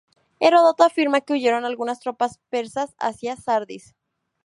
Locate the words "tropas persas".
1.99-2.95